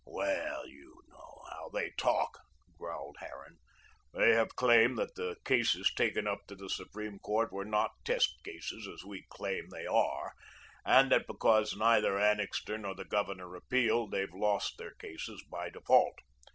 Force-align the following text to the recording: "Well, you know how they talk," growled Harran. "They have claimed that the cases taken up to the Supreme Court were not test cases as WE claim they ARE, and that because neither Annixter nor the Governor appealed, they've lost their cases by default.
"Well, 0.07 0.67
you 0.67 1.03
know 1.09 1.43
how 1.51 1.69
they 1.69 1.91
talk," 1.91 2.39
growled 2.79 3.17
Harran. 3.19 3.57
"They 4.15 4.31
have 4.31 4.55
claimed 4.55 4.97
that 4.97 5.13
the 5.13 5.35
cases 5.45 5.91
taken 5.95 6.25
up 6.25 6.39
to 6.47 6.55
the 6.55 6.71
Supreme 6.71 7.19
Court 7.19 7.51
were 7.53 7.65
not 7.65 7.91
test 8.03 8.43
cases 8.43 8.87
as 8.87 9.05
WE 9.05 9.23
claim 9.29 9.69
they 9.69 9.85
ARE, 9.85 10.33
and 10.83 11.11
that 11.11 11.27
because 11.27 11.75
neither 11.75 12.17
Annixter 12.17 12.79
nor 12.79 12.95
the 12.95 13.05
Governor 13.05 13.55
appealed, 13.55 14.09
they've 14.09 14.33
lost 14.33 14.79
their 14.79 14.95
cases 14.95 15.43
by 15.51 15.69
default. 15.69 16.17